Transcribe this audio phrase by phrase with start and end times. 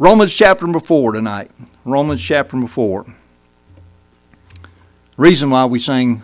[0.00, 1.50] Romans chapter number 4 tonight.
[1.84, 3.04] Romans chapter number 4.
[5.18, 6.22] Reason why we sing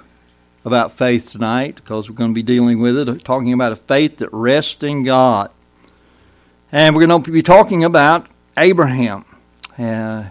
[0.64, 4.16] about faith tonight, because we're going to be dealing with it, talking about a faith
[4.16, 5.50] that rests in God.
[6.72, 9.26] And we're going to be talking about Abraham.
[9.78, 10.30] Uh,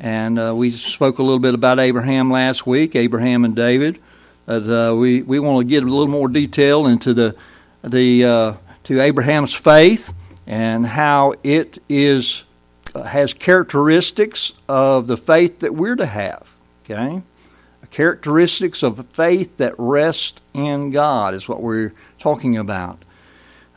[0.00, 4.00] and uh, we spoke a little bit about Abraham last week, Abraham and David.
[4.46, 7.36] But uh, we, we want to get a little more detail into the,
[7.84, 10.12] the uh, to Abraham's faith
[10.44, 12.46] and how it is
[12.94, 16.46] has characteristics of the faith that we're to have.
[16.84, 17.22] Okay,
[17.90, 23.04] characteristics of faith that rest in God is what we're talking about.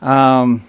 [0.00, 0.64] Um,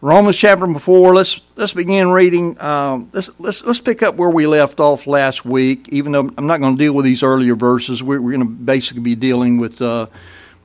[0.00, 1.14] Romans chapter before.
[1.14, 2.60] Let's let's begin reading.
[2.60, 5.88] Um, let's let's let's pick up where we left off last week.
[5.90, 8.52] Even though I'm not going to deal with these earlier verses, we're, we're going to
[8.52, 10.06] basically be dealing with uh,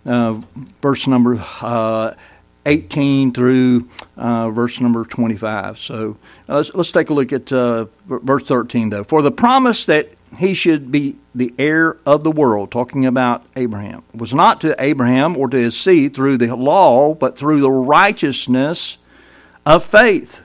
[0.08, 0.42] uh,
[0.82, 2.16] verse number uh,
[2.68, 5.80] 18 through uh, verse number 25.
[5.80, 6.18] So
[6.48, 9.04] uh, let's let's take a look at uh, verse 13 though.
[9.04, 14.04] For the promise that he should be the heir of the world, talking about Abraham,
[14.14, 18.98] was not to Abraham or to his seed through the law, but through the righteousness
[19.66, 20.44] of faith.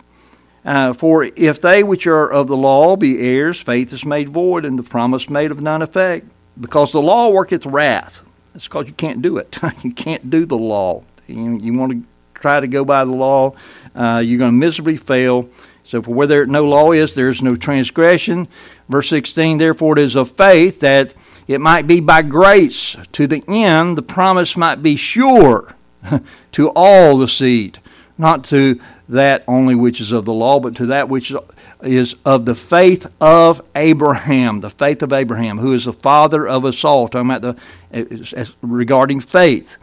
[0.65, 4.65] Uh, for if they which are of the law be heirs, faith is made void,
[4.65, 6.27] and the promise made of none effect.
[6.61, 8.23] Because the law worketh wrath.
[8.53, 9.59] That's because you can't do it.
[9.83, 11.03] you can't do the law.
[11.27, 12.03] You, you, want to
[12.43, 13.55] try to go by the law,
[13.95, 15.49] uh, you're going to miserably fail.
[15.85, 18.49] So, for where there no law is, there is no transgression.
[18.89, 21.15] Verse 16, therefore, it is of faith that
[21.49, 25.75] it might be by grace to the end the promise might be sure
[26.53, 27.79] to all the seed,
[28.17, 31.35] not to that only which is of the law, but to that which
[31.83, 36.65] is of the faith of Abraham, the faith of Abraham, who is the father of
[36.65, 37.09] us all.
[37.09, 37.57] Talking about
[37.91, 39.77] the regarding faith,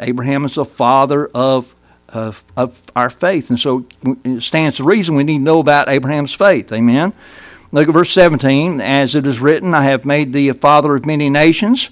[0.00, 1.74] Abraham is the father of
[2.14, 3.86] of, of our faith, and so
[4.24, 6.72] it stands to reason we need to know about Abraham's faith.
[6.72, 7.12] Amen.
[7.72, 8.80] Look at verse 17.
[8.80, 11.90] As it is written, I have made thee a father of many nations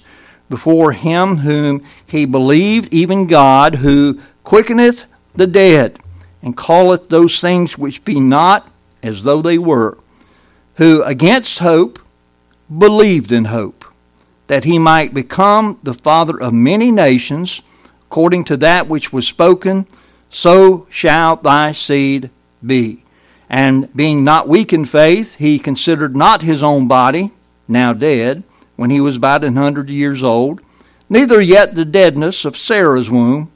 [0.49, 5.05] before him whom he believed, even God, who quickeneth
[5.35, 5.99] the dead
[6.41, 8.69] and calleth those things which be not
[9.01, 9.97] as though they were,
[10.75, 11.99] who against hope
[12.75, 13.83] believed in hope,
[14.47, 17.61] that he might become the father of many nations,
[18.03, 19.87] according to that which was spoken,
[20.33, 22.29] so shall thy seed
[22.65, 23.03] be.
[23.47, 27.31] And being not weak in faith, he considered not his own body,
[27.67, 28.43] now dead,
[28.75, 30.59] when he was about an hundred years old,
[31.07, 33.51] neither yet the deadness of Sarah's womb,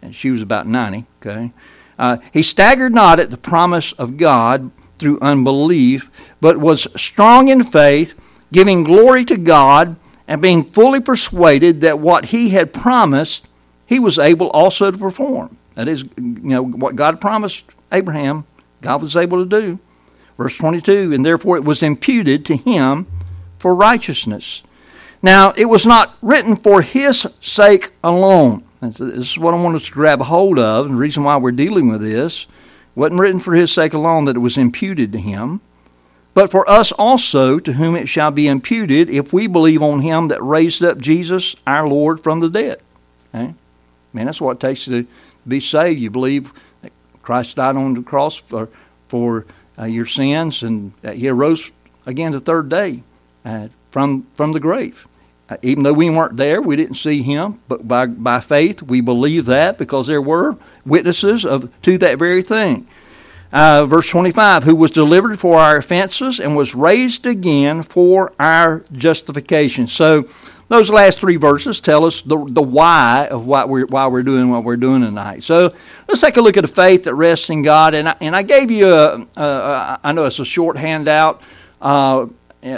[0.00, 1.52] and she was about ninety, okay,
[1.98, 6.10] uh, he staggered not at the promise of God through unbelief,
[6.40, 8.14] but was strong in faith,
[8.52, 13.44] giving glory to God, and being fully persuaded that what he had promised,
[13.84, 15.58] he was able also to perform.
[15.74, 18.44] That is, you know, what God promised Abraham,
[18.80, 19.78] God was able to do.
[20.36, 23.06] Verse 22 And therefore it was imputed to him
[23.58, 24.62] for righteousness.
[25.22, 29.86] Now, it was not written for his sake alone this is what I want us
[29.86, 33.40] to grab hold of, and the reason why we're dealing with this It wasn't written
[33.40, 35.60] for his sake alone that it was imputed to him,
[36.34, 40.28] but for us also, to whom it shall be imputed if we believe on him
[40.28, 42.80] that raised up Jesus our Lord from the dead.
[43.32, 43.54] Okay?
[44.12, 45.06] Man, that's what it takes to
[45.46, 46.00] be saved.
[46.00, 46.92] You believe that
[47.22, 48.68] Christ died on the cross for,
[49.08, 49.46] for
[49.78, 51.72] uh, your sins and that he arose
[52.06, 53.02] again the third day
[53.44, 55.06] uh, from, from the grave.
[55.48, 59.00] Uh, even though we weren't there, we didn't see him, but by, by faith we
[59.00, 62.86] believe that because there were witnesses of to that very thing.
[63.52, 68.82] Uh, verse 25, who was delivered for our offenses and was raised again for our
[68.92, 69.86] justification.
[69.86, 70.26] So
[70.72, 74.48] those last three verses tell us the, the why of what we're, why we're doing
[74.48, 75.42] what we're doing tonight.
[75.42, 75.70] So
[76.08, 77.92] let's take a look at the faith that rests in God.
[77.92, 81.42] And I, and I gave you a, a, a I know it's a short handout,
[81.82, 82.26] uh,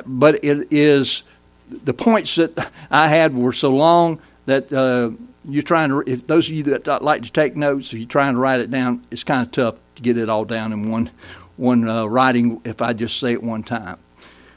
[0.07, 1.23] but it is
[1.71, 5.11] the points that I had were so long that uh,
[5.49, 6.03] you're trying to.
[6.05, 8.73] If those of you that like to take notes, if you're trying to write it
[8.73, 11.11] down, it's kind of tough to get it all down in one
[11.57, 12.61] one uh, writing.
[12.65, 13.99] If I just say it one time,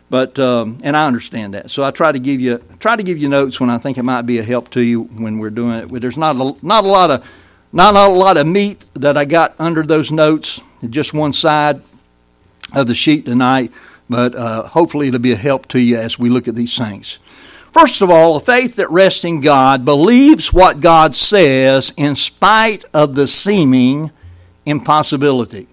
[0.09, 3.17] but um, and I understand that, so I try to give you try to give
[3.17, 5.79] you notes when I think it might be a help to you when we're doing
[5.79, 6.01] it.
[6.01, 7.25] There's not a, not a lot of
[7.73, 10.61] not a lot of meat that I got under those notes.
[10.89, 11.81] Just one side
[12.73, 13.71] of the sheet tonight
[14.09, 17.19] but uh, hopefully it'll be a help to you as we look at these things.
[17.71, 22.85] First of all, a faith that rests in God believes what God says in spite
[22.93, 24.11] of the seeming
[24.65, 25.67] impossibility.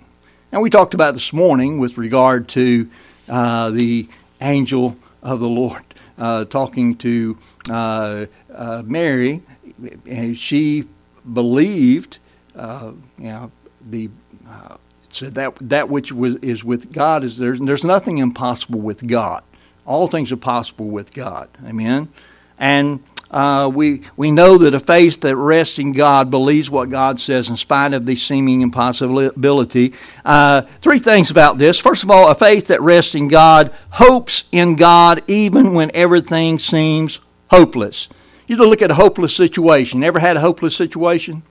[0.52, 2.90] And we talked about this morning with regard to
[3.28, 4.08] uh, the
[4.44, 5.84] angel of the Lord
[6.18, 7.38] uh, talking to
[7.70, 9.42] uh, uh, Mary.
[10.06, 10.84] And she
[11.32, 12.18] believed,
[12.54, 14.10] uh, you know, the
[15.10, 19.42] So that that which was, is with God is there's there's nothing impossible with God.
[19.86, 21.48] All things are possible with God.
[21.64, 22.08] Amen.
[22.58, 23.00] And
[23.34, 27.48] uh, we we know that a faith that rests in God believes what God says
[27.48, 29.92] in spite of the seeming impossibility.
[30.24, 31.80] Uh, three things about this.
[31.80, 36.60] First of all, a faith that rests in God hopes in God even when everything
[36.60, 37.18] seems
[37.50, 38.08] hopeless.
[38.46, 40.04] You look at a hopeless situation.
[40.04, 41.42] Ever had a hopeless situation?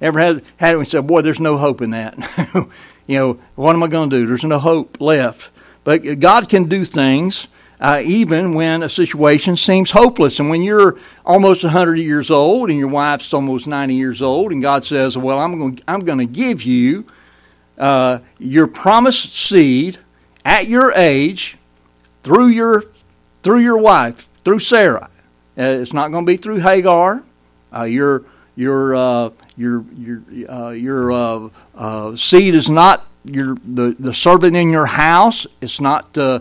[0.00, 2.18] Ever had had it and said, "Boy, there's no hope in that."
[3.06, 4.26] you know, what am I going to do?
[4.26, 5.50] There's no hope left.
[5.84, 7.46] But God can do things
[7.80, 10.38] uh, even when a situation seems hopeless.
[10.38, 14.60] And when you're almost 100 years old and your wife's almost 90 years old, and
[14.60, 17.06] God says, Well, I'm going, I'm going to give you
[17.78, 19.98] uh, your promised seed
[20.44, 21.56] at your age
[22.22, 22.84] through your,
[23.42, 25.08] through your wife, through Sarah.
[25.58, 27.22] Uh, it's not going to be through Hagar.
[27.74, 28.24] Uh, your
[28.56, 34.86] your uh, your your uh, your seed is not your the, the servant in your
[34.86, 35.46] house.
[35.60, 36.40] It's not uh,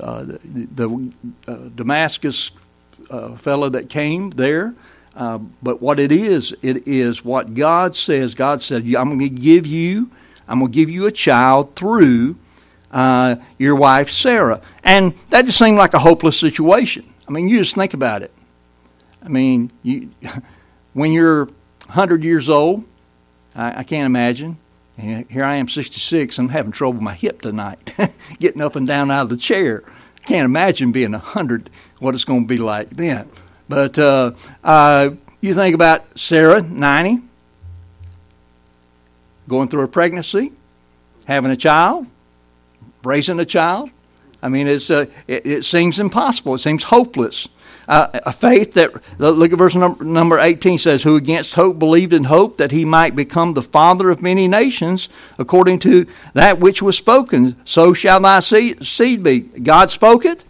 [0.00, 0.38] uh, the,
[0.74, 1.12] the
[1.48, 2.50] uh, Damascus
[3.10, 4.74] uh, fellow that came there.
[5.14, 8.34] Uh, but what it is, it is what God says.
[8.34, 10.10] God said, "I'm going to give you,
[10.48, 12.36] I'm going to give you a child through
[13.58, 17.12] your wife Sarah," and that just seemed like a hopeless situation.
[17.28, 18.32] I mean, you just think about it.
[19.22, 20.10] I mean, you
[20.92, 21.44] when you're
[21.86, 22.84] 100 years old,
[23.54, 24.58] I, I can't imagine.
[24.96, 26.38] And here I am, 66.
[26.38, 27.94] I'm having trouble with my hip tonight,
[28.38, 29.82] getting up and down out of the chair.
[30.26, 33.28] Can't imagine being 100, what it's going to be like then.
[33.68, 34.32] But uh,
[34.62, 35.10] uh,
[35.40, 37.20] you think about Sarah, 90,
[39.48, 40.52] going through a pregnancy,
[41.26, 42.06] having a child,
[43.02, 43.90] raising a child.
[44.42, 46.54] I mean, it's, uh, it, it seems impossible.
[46.54, 47.48] It seems hopeless
[47.88, 52.12] uh, a faith that, look at verse number, number 18 says, Who against hope believed
[52.12, 55.08] in hope that he might become the father of many nations,
[55.38, 57.56] according to that which was spoken.
[57.64, 59.40] So shall thy seed, be.
[59.40, 60.44] God spoke it,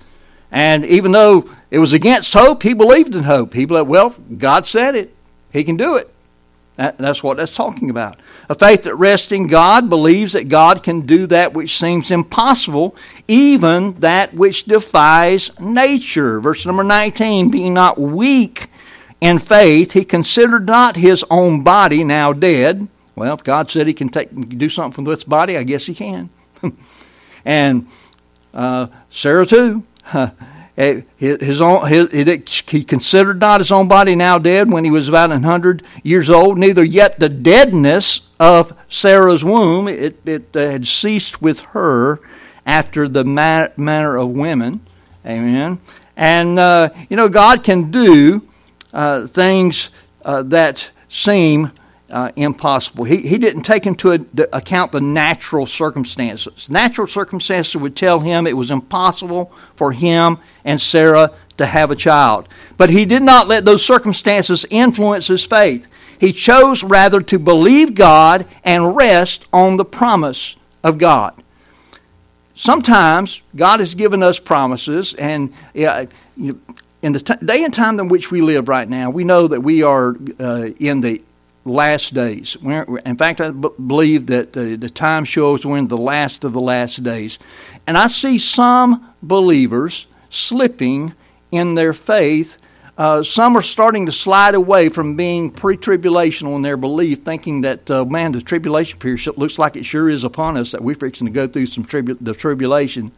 [0.53, 3.55] and even though it was against hope, he believed in hope.
[3.55, 5.15] He believed, well, God said it,
[5.53, 6.14] he can do it.
[6.77, 8.19] That, that's what that's talking about.
[8.49, 12.97] A faith that rests in God believes that God can do that which seems impossible,
[13.29, 16.41] even that which defies nature.
[16.41, 18.69] Verse number 19 being not weak
[19.21, 22.89] in faith, he considered not his own body now dead.
[23.15, 24.29] Well, if God said he can take,
[24.59, 26.29] do something with this body, I guess he can.
[27.45, 27.87] and
[28.53, 29.85] uh, Sarah, too.
[30.77, 35.09] Eh, his own, his, he considered not his own body now dead when he was
[35.09, 39.87] about a hundred years old, neither yet the deadness of Sarah's womb.
[39.87, 42.21] It, it uh, had ceased with her
[42.67, 44.81] after the manner of women.
[45.25, 45.79] Amen.
[46.17, 48.43] And, uh, you know, God can do
[48.93, 49.91] uh, things
[50.25, 51.71] uh, that seem
[52.15, 53.03] uh, impossible.
[53.03, 56.71] He, he didn't take into account the natural circumstances.
[56.71, 61.97] Natural circumstances would tell him it was impossible for him and Sarah to have a
[61.97, 62.49] child.
[62.77, 65.89] But he did not let those circumstances influence his faith.
[66.17, 71.35] He chose rather to believe God and rest on the promise of God.
[72.55, 78.31] Sometimes God has given us promises, and in the t- day and time in which
[78.31, 81.21] we live right now, we know that we are uh, in the
[81.65, 82.57] last days.
[82.61, 86.45] We're, in fact, I b- believe that the, the time shows we're in the last
[86.45, 87.39] of the last days.
[87.87, 91.15] And I see some believers slipping
[91.51, 92.59] in their faith.
[92.97, 97.63] Uh, some are starting to slide away from being pre tribulational in their belief, thinking
[97.63, 100.95] that, uh, man, the tribulation period looks like it sure is upon us, that we're
[100.95, 103.11] fixing to go through some tribu- the tribulation.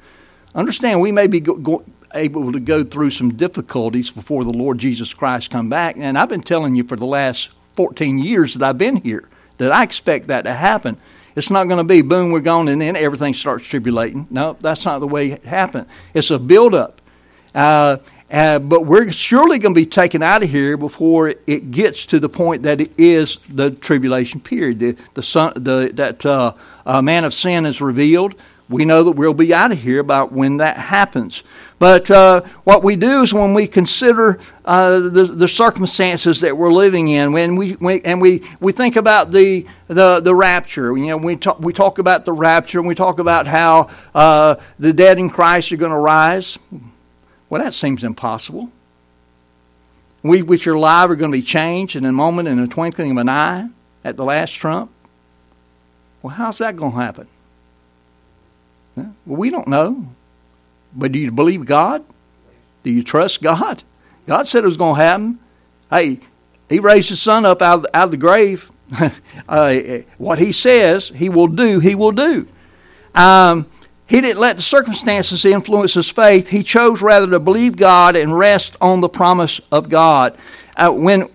[0.54, 1.84] Understand, we may be go- go-
[2.14, 5.96] able to go through some difficulties before the Lord Jesus Christ come back.
[5.98, 9.28] And I've been telling you for the last 14 years that I've been here
[9.58, 10.96] that I expect that to happen.
[11.34, 14.26] It's not going to be boom, we're gone, and then everything starts tribulating.
[14.30, 15.86] No, that's not the way it happened.
[16.14, 17.00] It's a buildup.
[17.54, 17.98] Uh,
[18.30, 22.18] uh, but we're surely going to be taken out of here before it gets to
[22.18, 24.78] the point that it is the tribulation period.
[24.80, 28.34] The, the, son, the that uh, man of sin is revealed.
[28.68, 31.44] We know that we'll be out of here about when that happens.
[31.78, 36.72] But uh, what we do is when we consider uh, the, the, circumstances that we're
[36.72, 41.06] living in, when we, we, and we, we think about the, the, the rapture, you
[41.06, 44.92] know, we talk, we talk about the rapture and we talk about how uh, the
[44.92, 46.58] dead in Christ are going to rise.
[47.48, 48.72] Well, that seems impossible.
[50.24, 53.12] We which are alive are going to be changed in a moment, in a twinkling
[53.12, 53.68] of an eye,
[54.02, 54.90] at the last trump.
[56.22, 57.28] Well, how's that going to happen?
[58.96, 60.08] Well, we don't know.
[60.94, 62.04] But do you believe God?
[62.82, 63.82] Do you trust God?
[64.26, 65.38] God said it was going to happen.
[65.90, 66.20] Hey,
[66.68, 68.72] He raised His Son up out of, out of the grave.
[69.48, 69.78] uh,
[70.18, 72.46] what he says he will do, he will do.
[73.14, 73.66] Um,
[74.06, 76.48] he didn't let the circumstances influence his faith.
[76.48, 80.38] He chose rather to believe God and rest on the promise of God.
[80.76, 81.28] Uh, when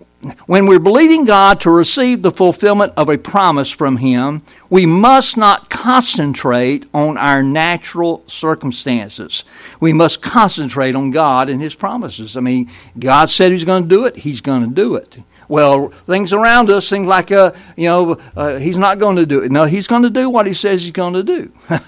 [0.46, 5.36] when we're believing God to receive the fulfillment of a promise from Him, we must
[5.36, 9.44] not concentrate on our natural circumstances.
[9.80, 12.38] We must concentrate on God and His promises.
[12.38, 15.18] I mean, God said He's going to do it, He's going to do it.
[15.48, 19.42] Well, things around us seem like, uh, you know, uh, He's not going to do
[19.42, 19.52] it.
[19.52, 21.52] No, He's going to do what He says He's going to do.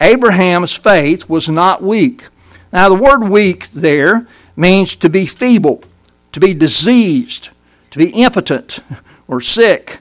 [0.00, 2.26] Abraham's faith was not weak.
[2.72, 4.26] Now, the word weak there
[4.56, 5.82] means to be feeble,
[6.32, 7.50] to be diseased
[7.92, 8.80] to be impotent
[9.28, 10.00] or sick.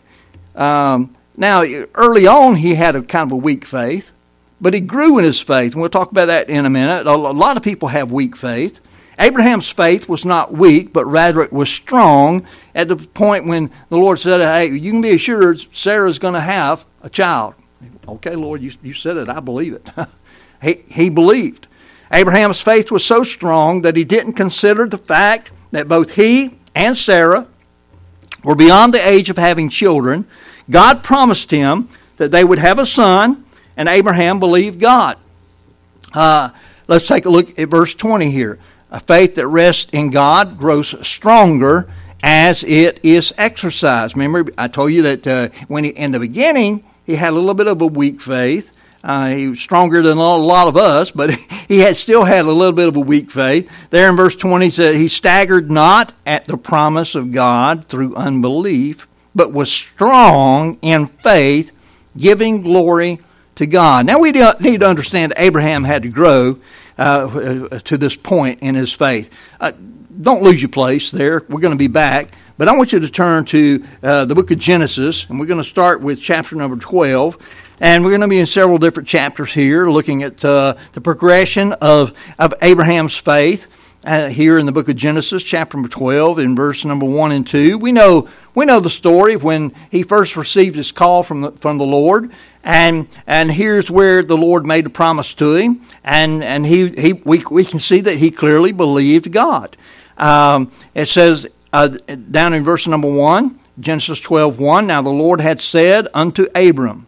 [0.56, 1.64] Um, now,
[1.96, 4.12] early on, he had a kind of a weak faith,
[4.60, 5.74] but he grew in his faith.
[5.74, 7.08] And we'll talk about that in a minute.
[7.08, 8.80] A lot of people have weak faith.
[9.20, 13.98] Abraham's faith was not weak, but rather it was strong at the point when the
[13.98, 17.56] Lord said, Hey, you can be assured Sarah's going to have a child.
[18.08, 19.30] Okay, Lord, you, you said it.
[19.30, 19.90] I believe it.
[20.62, 21.68] he, he believed.
[22.12, 26.98] Abraham's faith was so strong that he didn't consider the fact that both he and
[26.98, 27.48] Sarah
[28.44, 30.26] were beyond the age of having children,
[30.70, 33.46] God promised him that they would have a son,
[33.78, 35.18] and Abraham believed God.
[36.14, 36.50] Uh,
[36.88, 38.60] let's take a look at verse 20 here.
[38.92, 41.90] A faith that rests in God grows stronger
[42.24, 44.16] as it is exercised.
[44.16, 47.54] Remember, I told you that uh, when he, in the beginning he had a little
[47.54, 48.72] bit of a weak faith,
[49.04, 51.32] uh, he was stronger than a lot of us, but
[51.68, 53.70] he had still had a little bit of a weak faith.
[53.90, 59.08] There in verse 20 said, He staggered not at the promise of God through unbelief,
[59.34, 61.72] but was strong in faith,
[62.16, 63.20] giving glory
[63.56, 64.06] to God.
[64.06, 66.60] Now we need to understand Abraham had to grow
[66.98, 69.34] uh, to this point in his faith.
[69.60, 69.72] Uh,
[70.22, 71.44] don't lose your place there.
[71.50, 72.32] We're going to be back.
[72.58, 75.64] But I want you to turn to uh, the book of Genesis, and we're going
[75.64, 77.38] to start with chapter number 12.
[77.82, 81.74] And we're going to be in several different chapters here, looking at uh, the progression
[81.74, 83.68] of, of Abraham's faith.
[84.04, 87.46] Uh, here in the book of Genesis, chapter number 12, in verse number 1 and
[87.46, 87.78] 2.
[87.78, 91.52] We know, we know the story of when he first received his call from the,
[91.52, 92.32] from the Lord.
[92.64, 95.82] And, and here's where the Lord made a promise to him.
[96.04, 99.78] And, and he, he, we, we can see that he clearly believed God.
[100.18, 105.42] Um, it says uh, down in verse number 1, Genesis 12 1, Now the Lord
[105.42, 107.06] had said unto Abram,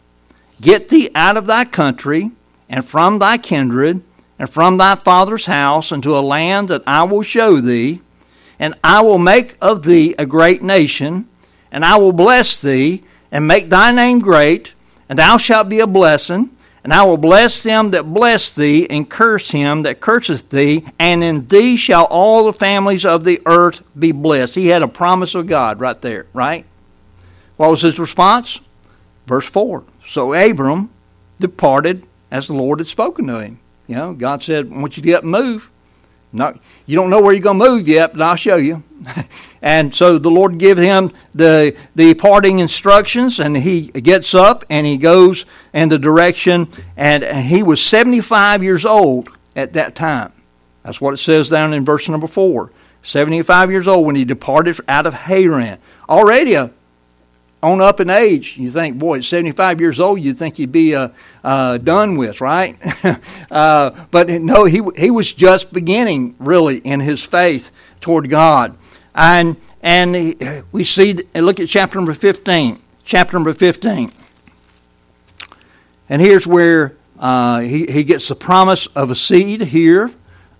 [0.61, 2.31] Get thee out of thy country,
[2.69, 4.01] and from thy kindred,
[4.39, 8.01] and from thy father's house, into a land that I will show thee,
[8.59, 11.27] and I will make of thee a great nation,
[11.71, 14.73] and I will bless thee, and make thy name great,
[15.09, 16.49] and thou shalt be a blessing.
[16.83, 21.23] And I will bless them that bless thee, and curse him that curseth thee, and
[21.23, 24.55] in thee shall all the families of the earth be blessed.
[24.55, 26.65] He had a promise of God right there, right?
[27.55, 28.59] What was his response?
[29.25, 30.89] Verse 4 so Abram
[31.39, 33.59] departed as the Lord had spoken to him.
[33.87, 35.69] You know, God said, I want you to get up and move.
[36.31, 38.81] Not, you don't know where you're going to move yet, but I'll show you.
[39.61, 44.87] and so the Lord gives him the, the parting instructions, and he gets up and
[44.87, 46.69] he goes in the direction.
[46.97, 50.33] And he was 75 years old at that time.
[50.81, 52.71] That's what it says down in verse number 4.
[53.03, 55.77] 75 years old when he departed out of Haran.
[56.09, 56.71] Already a
[57.63, 60.93] on up in age, you think, boy, at 75 years old, you'd think he'd be
[60.93, 61.09] uh,
[61.43, 62.77] uh, done with, right?
[63.51, 68.77] uh, but no, he, he was just beginning, really, in his faith toward God.
[69.15, 72.81] And, and we see, look at chapter number 15.
[73.05, 74.11] Chapter number 15.
[76.09, 80.11] And here's where uh, he, he gets the promise of a seed here,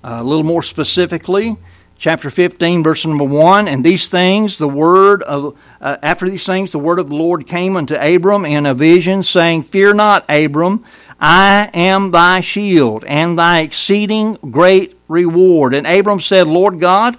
[0.03, 1.57] uh, a little more specifically
[2.03, 3.69] chapter 15, verse number 1.
[3.69, 7.47] And these things, the word of, uh, after these things, the word of the Lord
[7.47, 10.83] came unto Abram in a vision, saying, Fear not, Abram,
[11.17, 15.73] I am thy shield and thy exceeding great reward.
[15.73, 17.15] And Abram said, Lord God,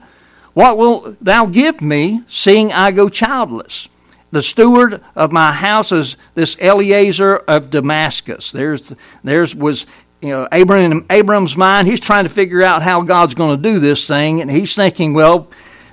[0.52, 3.88] what wilt thou give me, seeing I go childless?
[4.32, 8.52] The steward of my house is this Eliezer of Damascus.
[8.52, 9.86] There's, there's was
[10.24, 13.78] you know, Abraham, Abram's mind, he's trying to figure out how God's going to do
[13.78, 15.48] this thing, and he's thinking, well,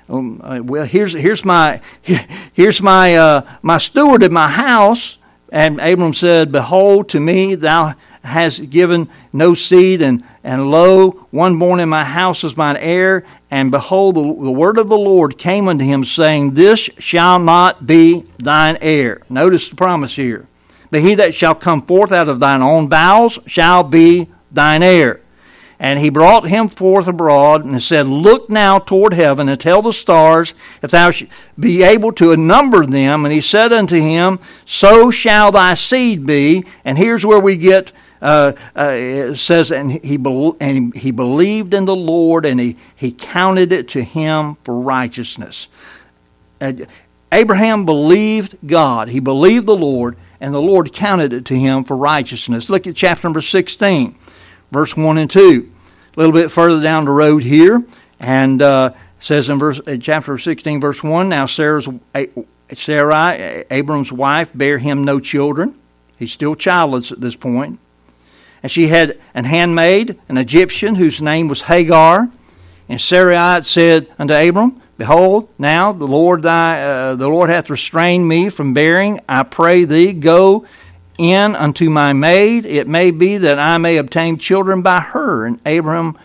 [0.08, 1.82] um, uh, well, here's here's my
[2.54, 5.18] here's my uh, my steward of my house.
[5.50, 11.60] And Abram said, Behold, to me thou hast given no seed, and and lo, one
[11.60, 13.26] born in my house is mine heir.
[13.50, 17.86] And behold, the, the word of the Lord came unto him, saying, This shall not
[17.86, 19.24] be thine heir.
[19.30, 20.48] Notice the promise here.
[20.92, 25.22] But he that shall come forth out of thine own bowels shall be thine heir.
[25.80, 29.94] And he brought him forth abroad and said, Look now toward heaven and tell the
[29.94, 31.12] stars if thou
[31.58, 33.26] be able to number them.
[33.26, 36.66] And he said unto him, So shall thy seed be.
[36.86, 37.92] And here's where we get.
[38.22, 42.78] Uh, uh, it says, and he, be- and he believed in the Lord, and he,
[42.96, 45.68] he counted it to him for righteousness.
[46.62, 46.74] Uh,
[47.32, 49.10] Abraham believed God.
[49.10, 52.70] He believed the Lord, and the Lord counted it to him for righteousness.
[52.70, 54.18] Look at chapter number 16,
[54.72, 55.72] verse 1 and 2.
[56.18, 57.86] A little bit further down the road here,
[58.20, 61.88] and uh, says in verse chapter 16, verse 1 Now Sarah's,
[62.74, 65.80] Sarai, Abram's wife, bare him no children.
[66.18, 67.80] He's still childless at this point.
[68.64, 72.30] And she had an handmaid, an Egyptian, whose name was Hagar.
[72.90, 78.28] And Sarai said unto Abram, Behold, now the Lord thy uh, the Lord hath restrained
[78.28, 79.20] me from bearing.
[79.28, 80.68] I pray thee, go
[81.18, 82.68] in unto my maid.
[82.68, 85.44] It may be that I may obtain children by her.
[85.44, 86.20] And Abraham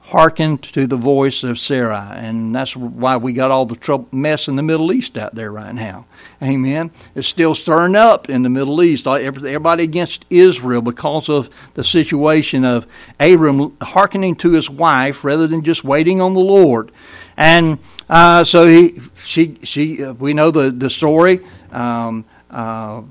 [0.00, 4.48] hearkened to the voice of Sarai, and that's why we got all the trouble mess
[4.48, 6.06] in the Middle East out there right now.
[6.42, 6.90] Amen.
[7.14, 9.06] It's still stirring up in the Middle East.
[9.06, 12.86] Everybody against Israel because of the situation of
[13.20, 16.92] Abram hearkening to his wife rather than just waiting on the Lord.
[17.36, 17.78] And
[18.12, 21.40] uh, so he, she, she, uh, we know the the story.
[21.70, 23.02] Um, uh,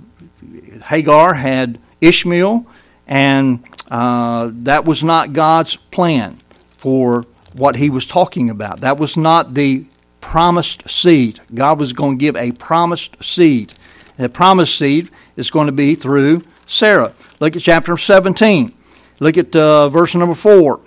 [0.86, 2.68] Hagar had Ishmael,
[3.08, 6.38] and uh, that was not God's plan
[6.78, 8.82] for what he was talking about.
[8.82, 9.86] That was not the
[10.20, 11.40] promised seed.
[11.52, 13.74] God was going to give a promised seed.
[14.20, 17.14] And the promised seed is going to be through Sarah.
[17.40, 18.72] Look at chapter 17.
[19.20, 20.80] Look at uh, verse number 4.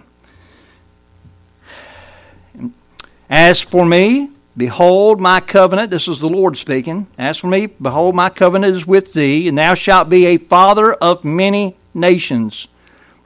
[3.31, 7.07] As for me, behold my covenant, this is the Lord speaking.
[7.17, 10.93] As for me, behold my covenant is with thee, and thou shalt be a father
[10.95, 12.69] of many nations.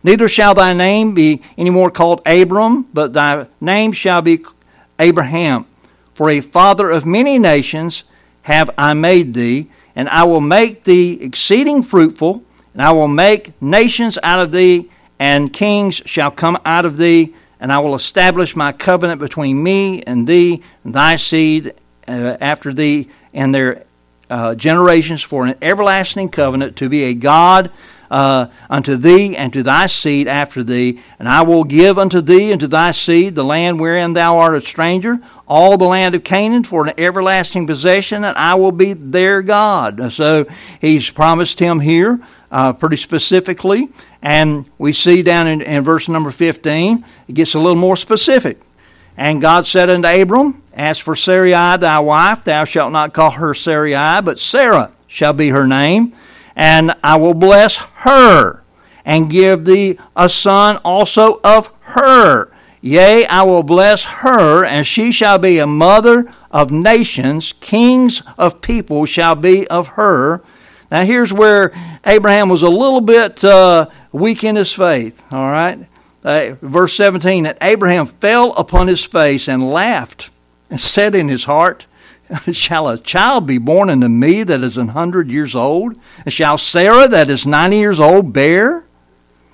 [0.05, 4.45] Neither shall thy name be any more called Abram, but thy name shall be
[5.01, 5.67] Abraham.
[6.15, 8.05] For a father of many nations
[8.43, 13.61] have I made thee, and I will make thee exceeding fruitful, and I will make
[13.61, 14.89] nations out of thee,
[15.19, 20.03] and kings shall come out of thee and I will establish my covenant between me
[20.03, 21.75] and thee and thy seed
[22.07, 23.85] uh, after thee and their
[24.31, 27.71] uh, generations for an everlasting covenant to be a God
[28.11, 31.01] uh, unto thee and to thy seed after thee.
[31.19, 34.55] And I will give unto thee and to thy seed the land wherein thou art
[34.55, 38.93] a stranger, all the land of Canaan for an everlasting possession, and I will be
[38.93, 40.13] their God.
[40.13, 40.47] So
[40.81, 43.89] he's promised him here uh, pretty specifically.
[44.23, 48.61] And we see down in, in verse number 15, it gets a little more specific.
[49.17, 53.53] And God said unto Abram, As for Sarai thy wife, thou shalt not call her
[53.53, 56.15] Sarai, but Sarah shall be her name.
[56.55, 58.63] And I will bless her,
[59.05, 62.53] and give thee a son also of her.
[62.81, 67.55] Yea, I will bless her, and she shall be a mother of nations.
[67.61, 70.43] Kings of people shall be of her.
[70.91, 71.73] Now, here's where
[72.07, 75.87] Abraham was a little bit uh, weak in his faith, all right?
[76.25, 80.31] Uh, verse 17 that Abraham fell upon his face and laughed
[80.71, 81.87] and said in his heart,
[82.53, 85.97] Shall a child be born unto me that is an hundred years old?
[86.25, 88.87] And shall Sarah that is ninety years old bear?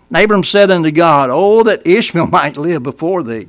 [0.08, 3.48] And Abram said unto God, Oh, that Ishmael might live before thee.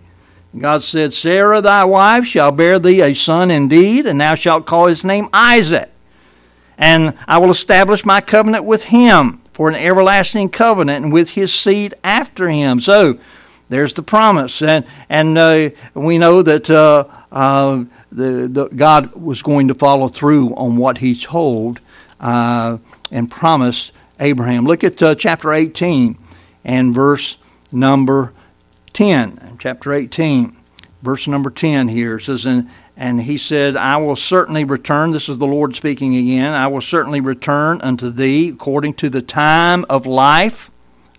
[0.58, 4.88] God said, Sarah thy wife shall bear thee a son indeed, and thou shalt call
[4.88, 5.92] his name Isaac.
[6.78, 11.54] And I will establish my covenant with him for an everlasting covenant and with his
[11.54, 12.82] seed after him.
[12.82, 13.18] So
[13.70, 14.62] there's the promise.
[14.62, 20.08] And, and uh, we know that uh, uh, the, the, God was going to follow
[20.08, 21.80] through on what he told
[22.20, 22.78] uh,
[23.12, 24.66] and promised Abraham.
[24.66, 26.18] Look at uh, chapter 18
[26.64, 27.38] and verse
[27.72, 28.34] number
[28.94, 29.58] 10.
[29.60, 30.56] Chapter 18,
[31.02, 32.20] verse number 10 here.
[32.20, 35.12] Says, and, and he said, I will certainly return.
[35.12, 36.54] This is the Lord speaking again.
[36.54, 40.72] I will certainly return unto thee according to the time of life.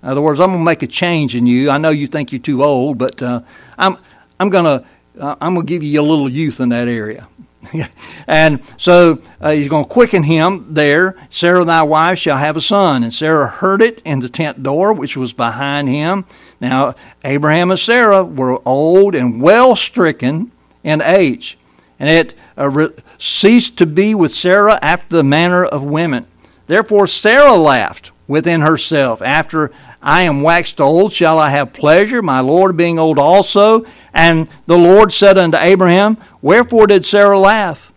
[0.02, 1.68] In other words, I'm going to make a change in you.
[1.68, 3.42] I know you think you're too old, but uh,
[3.76, 3.98] I'm,
[4.40, 4.86] I'm going to
[5.18, 7.28] uh, I'm going to give you a little youth in that area.
[8.26, 11.16] and so uh, he's going to quicken him there.
[11.30, 13.02] Sarah, thy wife, shall have a son.
[13.02, 16.26] And Sarah heard it in the tent door, which was behind him.
[16.60, 20.52] Now, Abraham and Sarah were old and well stricken
[20.84, 21.58] in age
[21.98, 26.26] and it uh, re- ceased to be with Sarah after the manner of women.
[26.66, 29.22] Therefore Sarah laughed within herself.
[29.22, 33.84] After I am waxed old, shall I have pleasure, my Lord being old also?
[34.12, 37.92] And the Lord said unto Abraham, Wherefore did Sarah laugh?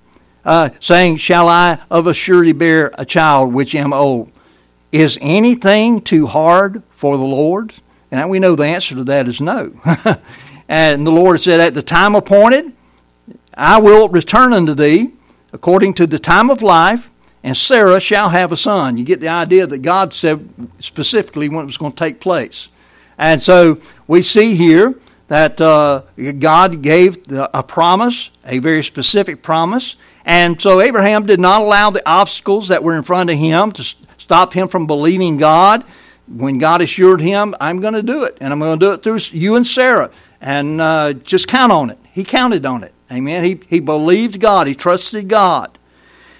[0.45, 4.31] Uh, saying, Shall I of a surety bear a child which am old?
[4.91, 7.75] Is anything too hard for the Lord?
[8.11, 9.79] And we know the answer to that is no.
[10.67, 12.73] and the Lord said, At the time appointed,
[13.59, 15.11] I will return unto thee
[15.51, 17.11] according to the time of life,
[17.43, 18.95] and Sarah shall have a son.
[18.95, 20.47] You get the idea that God said
[20.79, 22.69] specifically when it was going to take place.
[23.17, 24.95] And so we see here
[25.27, 26.03] that uh,
[26.39, 29.97] God gave the, a promise, a very specific promise.
[30.23, 33.83] And so Abraham did not allow the obstacles that were in front of him to
[34.17, 35.83] stop him from believing God.
[36.29, 39.03] When God assured him, I'm going to do it, and I'm going to do it
[39.03, 40.11] through you and Sarah.
[40.39, 41.99] And uh, just count on it.
[42.13, 42.93] He counted on it.
[43.11, 43.43] Amen.
[43.43, 45.77] He, he believed God, he trusted God.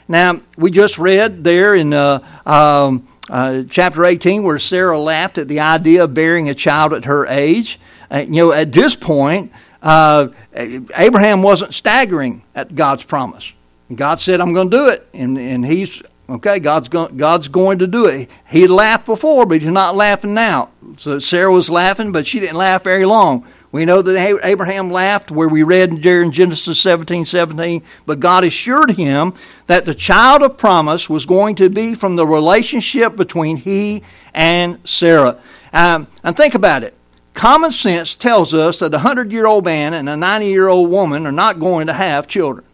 [0.08, 5.48] Now, we just read there in uh, um, uh, chapter 18 where Sarah laughed at
[5.48, 7.80] the idea of bearing a child at her age.
[8.12, 9.52] Uh, you know, at this point,
[9.82, 13.54] uh, Abraham wasn't staggering at God's promise.
[13.94, 15.08] God said, I'm going to do it.
[15.14, 18.30] And, and he's, okay, God's, go- God's going to do it.
[18.48, 20.70] He laughed before, but he's not laughing now.
[20.98, 23.48] So Sarah was laughing, but she didn't laugh very long.
[23.72, 28.92] We know that Abraham laughed, where we read in Genesis 17 17, but God assured
[28.92, 29.34] him
[29.68, 34.02] that the child of promise was going to be from the relationship between he
[34.34, 35.40] and Sarah.
[35.72, 36.96] Um, and think about it.
[37.36, 40.90] Common sense tells us that a 100 year old man and a 90 year old
[40.90, 42.66] woman are not going to have children.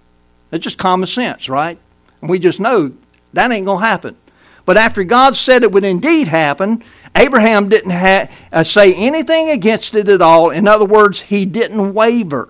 [0.51, 1.77] It's just common sense, right?
[2.21, 2.93] And we just know
[3.33, 4.15] that ain't going to happen.
[4.65, 6.83] But after God said it would indeed happen,
[7.15, 10.49] Abraham didn't ha- uh, say anything against it at all.
[10.49, 12.49] In other words, he didn't waver.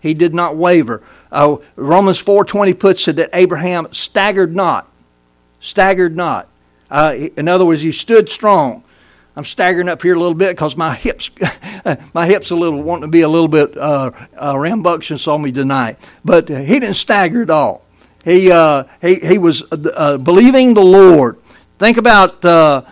[0.00, 1.02] He did not waver.
[1.32, 4.88] Uh, Romans 4.20 puts it that Abraham staggered not.
[5.60, 6.48] Staggered not.
[6.90, 8.84] Uh, in other words, he stood strong.
[9.36, 11.30] I'm staggering up here a little bit because my hips,
[12.14, 15.50] my hips a little wanting to be a little bit uh, uh, rambunctious on me
[15.50, 15.98] tonight.
[16.24, 17.84] But he didn't stagger at all.
[18.24, 21.40] He uh, he he was uh, believing the Lord.
[21.78, 22.82] Think about uh,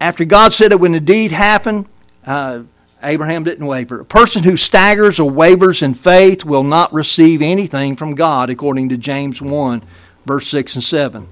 [0.00, 1.86] after God said it would indeed happen,
[2.26, 2.62] uh,
[3.02, 4.00] Abraham didn't waver.
[4.00, 8.88] A person who staggers or wavers in faith will not receive anything from God, according
[8.88, 9.82] to James 1,
[10.24, 11.28] verse 6 and 7.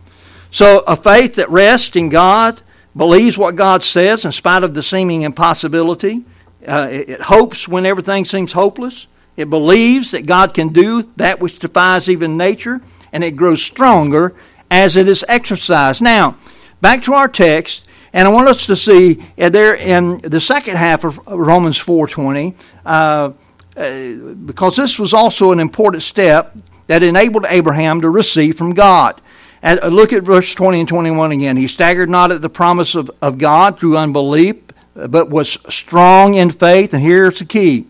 [0.50, 2.60] So, a faith that rests in God,
[2.96, 6.24] believes what God says in spite of the seeming impossibility,
[6.66, 11.40] uh, it, it hopes when everything seems hopeless, it believes that God can do that
[11.40, 12.80] which defies even nature,
[13.12, 14.34] and it grows stronger
[14.70, 16.02] as it is exercised.
[16.02, 16.36] Now,
[16.80, 17.86] back to our text.
[18.14, 22.54] And I want us to see uh, there in the second half of Romans 4:20,
[22.86, 23.32] uh,
[23.76, 29.20] uh, because this was also an important step that enabled Abraham to receive from God.
[29.62, 31.56] And uh, look at verse 20 and 21 again.
[31.56, 34.56] He staggered not at the promise of, of God through unbelief,
[34.94, 36.94] but was strong in faith.
[36.94, 37.86] And here's the key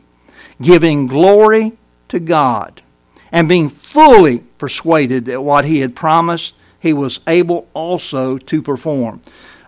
[0.58, 1.72] giving glory
[2.08, 2.80] to God
[3.30, 9.20] and being fully persuaded that what he had promised, he was able also to perform.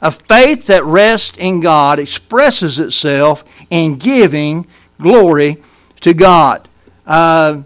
[0.03, 4.67] A faith that rests in God expresses itself in giving
[5.01, 5.63] glory
[6.01, 6.69] to God.
[7.07, 7.63] Uh,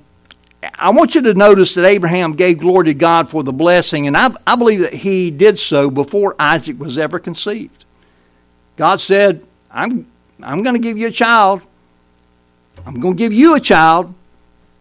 [0.74, 4.16] I want you to notice that Abraham gave glory to God for the blessing, and
[4.16, 7.84] I, I believe that he did so before Isaac was ever conceived.
[8.76, 10.06] God said, I'm,
[10.42, 11.62] I'm going to give you a child.
[12.86, 14.14] I'm going to give you a child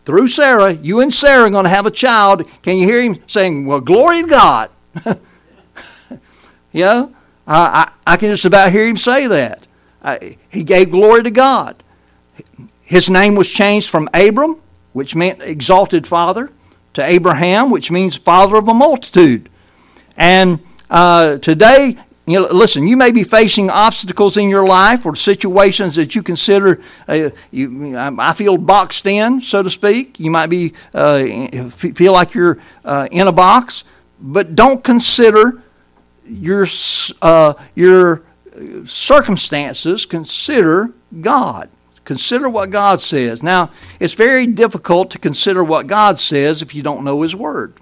[0.06, 0.74] through Sarah.
[0.74, 2.50] You and Sarah are going to have a child.
[2.62, 4.70] Can you hear him saying, Well, glory to God?
[6.72, 7.16] you know?
[7.50, 9.68] I, I, can just about hear him say that.
[10.50, 11.84] he gave glory to God.
[12.82, 14.62] His name was changed from Abram,
[14.94, 16.52] which meant exalted father,
[16.94, 19.50] to Abraham, which means father of a multitude.
[20.16, 20.60] And
[20.90, 25.96] uh, today, you know, listen, you may be facing obstacles in your life or situations
[25.96, 30.20] that you consider, uh, you, I feel boxed in, so to speak.
[30.20, 33.84] You might be uh, feel like you're uh, in a box,
[34.20, 35.64] but don't consider
[36.30, 36.68] your,
[37.22, 38.24] uh, your
[38.86, 41.70] circumstances, consider God.
[42.06, 43.44] Consider what God says.
[43.44, 47.74] Now, it's very difficult to consider what God says if you don't know His Word.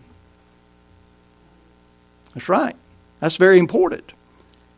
[2.34, 2.76] That's right.
[3.20, 4.12] That's very important.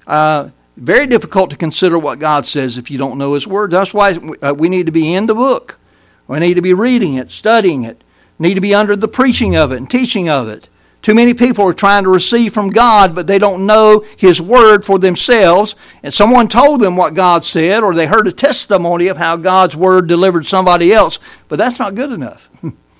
[0.05, 3.71] Uh, very difficult to consider what God says if you don't know His Word.
[3.71, 5.79] That's why uh, we need to be in the book.
[6.27, 8.03] We need to be reading it, studying it.
[8.38, 10.68] Need to be under the preaching of it and teaching of it.
[11.01, 14.83] Too many people are trying to receive from God, but they don't know His Word
[14.83, 15.75] for themselves.
[16.03, 19.77] And someone told them what God said, or they heard a testimony of how God's
[19.77, 22.49] Word delivered somebody else, but that's not good enough.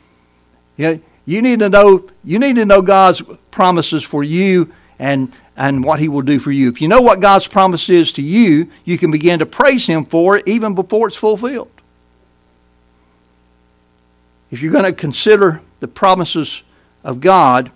[0.78, 5.84] yeah, you need to know you need to know God's promises for you and and
[5.84, 6.70] what He will do for you.
[6.70, 10.06] If you know what God's promise is to you, you can begin to praise Him
[10.06, 11.70] for it even before it's fulfilled.
[14.52, 16.64] If you're going to consider the promises
[17.04, 17.72] of God,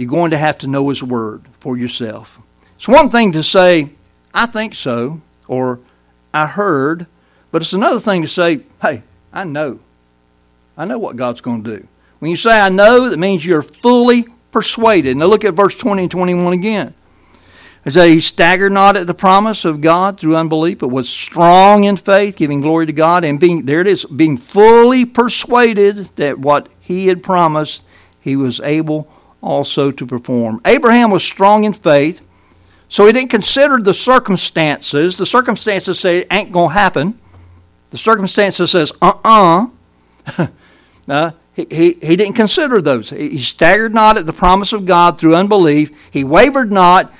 [0.00, 2.40] you're going to have to know His Word for yourself.
[2.76, 3.90] It's one thing to say,
[4.32, 5.80] I think so, or
[6.32, 7.06] I heard,
[7.50, 9.80] but it's another thing to say, hey, I know.
[10.76, 11.86] I know what God's going to do.
[12.20, 15.16] When you say I know, that means you're fully persuaded.
[15.16, 16.94] Now look at verse 20 and 21 again.
[17.84, 21.84] It says, He staggered not at the promise of God through unbelief, but was strong
[21.84, 26.38] in faith, giving glory to God, and being, there it is, being fully persuaded that
[26.38, 27.82] what he had promised,
[28.20, 29.10] he was able
[29.42, 30.60] also to perform.
[30.64, 32.20] Abraham was strong in faith,
[32.88, 35.16] so he didn't consider the circumstances.
[35.16, 37.18] The circumstances say it ain't going to happen.
[37.90, 39.66] The circumstances says, uh-uh.
[41.08, 43.10] uh, he, he, he didn't consider those.
[43.10, 45.90] He staggered not at the promise of God through unbelief.
[46.10, 47.12] He wavered not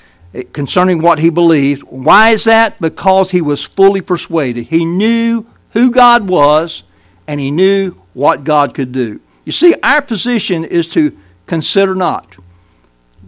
[0.52, 1.83] concerning what he believed.
[1.85, 2.80] Why is that?
[2.80, 4.66] Because he was fully persuaded.
[4.66, 6.85] He knew who God was
[7.26, 9.20] and he knew what God could do.
[9.44, 11.16] You see, our position is to
[11.51, 12.37] consider not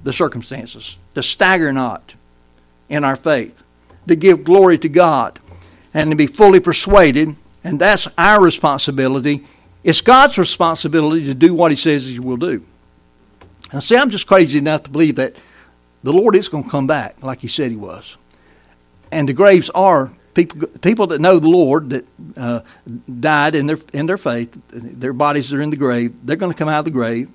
[0.04, 2.14] the circumstances, to stagger not
[2.88, 3.64] in our faith,
[4.06, 5.40] to give glory to God,
[5.92, 7.34] and to be fully persuaded.
[7.64, 9.44] And that's our responsibility.
[9.82, 12.64] It's God's responsibility to do what He says He will do.
[13.72, 15.34] And see, I'm just crazy enough to believe that
[16.04, 18.16] the Lord is going to come back like He said He was.
[19.10, 22.06] And the graves are people people that know the Lord that
[22.36, 22.60] uh,
[23.18, 24.56] died in their in their faith.
[24.70, 26.24] Their bodies are in the grave.
[26.24, 27.28] They're going to come out of the grave.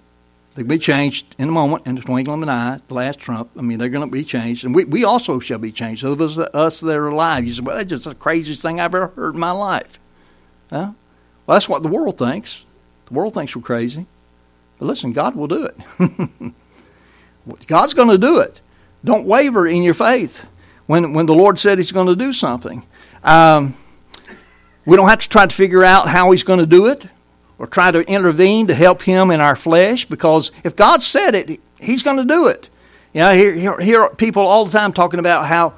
[0.58, 3.52] They'll be changed in a moment, in the twinkling of an eye, the last trump.
[3.56, 6.02] I mean, they're going to be changed, and we, we also shall be changed.
[6.02, 8.96] So those us that are alive, you say, well, that's just the craziest thing I've
[8.96, 10.00] ever heard in my life.
[10.72, 10.94] Huh?
[11.46, 12.64] Well, that's what the world thinks.
[13.06, 14.08] The world thinks we're crazy.
[14.80, 15.78] But listen, God will do it.
[17.68, 18.60] God's going to do it.
[19.06, 20.48] Don't waver in your faith
[20.88, 22.84] when, when the Lord said He's going to do something.
[23.24, 23.78] Um,
[24.88, 27.06] we don't have to try to figure out how He's going to do it
[27.60, 31.60] or try to intervene to help Him in our flesh because if God said it,
[31.80, 32.70] He's going to do it.
[33.14, 35.74] You know, hear, hear, hear people all the time talking about how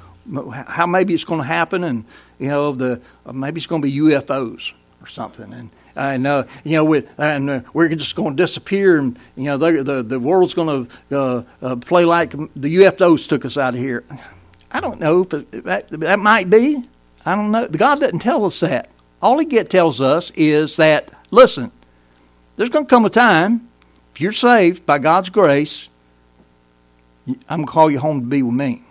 [0.66, 2.04] how maybe it's going to happen, and
[2.38, 3.00] you know, the
[3.32, 7.50] maybe it's going to be UFOs or something, and and uh, you know, we, and
[7.50, 11.18] uh, we're just going to disappear, and you know, the the, the world's going to
[11.18, 14.04] uh, uh, play like the UFOs took us out of here.
[14.70, 16.88] I don't know if, it, if that, that might be.
[17.26, 17.66] I don't know.
[17.68, 18.88] God doesn't tell us that.
[19.20, 21.72] All He get tells us is that listen,
[22.56, 23.68] there's going to come a time
[24.12, 25.88] if you're saved by God's grace,
[27.26, 28.82] I'm going to call you home to be with me,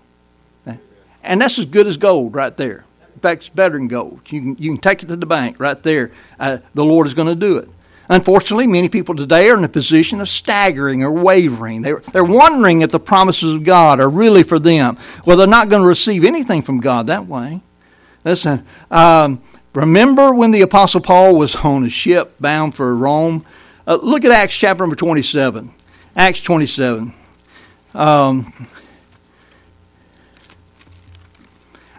[1.22, 2.86] and that's as good as gold right there.
[3.14, 4.22] In fact, it's better than gold.
[4.28, 6.12] You can, you can take it to the bank right there.
[6.40, 7.70] Uh, the Lord is going to do it.
[8.10, 11.84] Unfortunately, many people today are in a position of staggering or wavering.
[11.84, 14.98] They're, they're wondering if the promises of God are really for them.
[15.26, 17.62] Well, they're not going to receive anything from God that way.
[18.24, 19.44] Listen, um,
[19.74, 23.46] remember when the Apostle Paul was on a ship bound for Rome?
[23.88, 25.74] Uh, look at Acts chapter number 27.
[26.16, 27.14] Acts 27.
[27.94, 28.68] Um,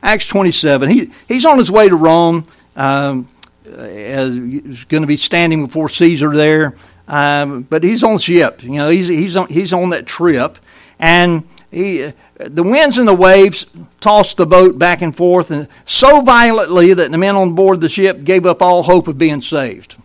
[0.03, 0.89] Acts 27.
[0.89, 2.45] He, he's on his way to Rome.
[2.77, 3.29] Um,
[3.65, 6.77] he's going to be standing before Caesar there.
[7.09, 8.63] Um, but he's on ship.
[8.63, 10.59] You know, he's, he's, on, he's on that trip.
[10.99, 12.13] And he,
[12.45, 13.67] the winds and the waves
[14.01, 17.89] tossed the boat back and forth and so violently that the men on board the
[17.89, 19.97] ship gave up all hope of being saved.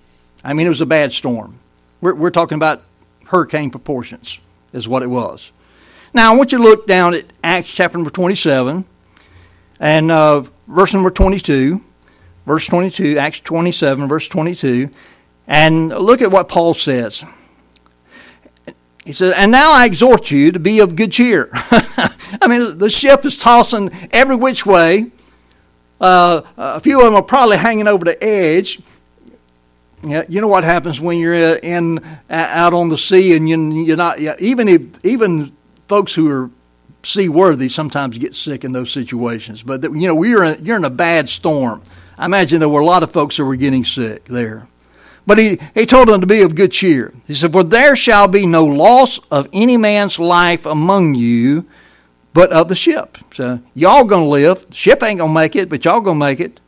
[0.44, 1.60] I mean, it was a bad storm.
[2.02, 2.84] We're, we're talking about
[3.28, 4.40] hurricane proportions,
[4.74, 5.52] is what it was.
[6.14, 8.86] Now, I want you to look down at Acts chapter number 27
[9.80, 11.82] and uh, verse number 22,
[12.46, 14.90] verse 22, Acts 27, verse 22,
[15.48, 17.24] and look at what Paul says.
[19.06, 21.50] He says, And now I exhort you to be of good cheer.
[21.54, 25.12] I mean, the ship is tossing every which way.
[26.02, 28.80] Uh, a few of them are probably hanging over the edge.
[30.04, 33.98] Yeah, you know what happens when you're in out on the sea and you, are
[33.98, 35.56] not even if even
[35.88, 36.52] folks who are
[37.02, 39.64] seaworthy sometimes get sick in those situations.
[39.64, 41.82] But you know, we're in, you're in a bad storm.
[42.18, 44.68] I imagine there were a lot of folks that were getting sick there.
[45.28, 47.14] But he, he told them to be of good cheer.
[47.28, 51.66] He said, For there shall be no loss of any man's life among you,
[52.34, 53.18] but of the ship.
[53.34, 54.68] So y'all gonna live.
[54.70, 56.60] The ship ain't gonna make it, but y'all gonna make it.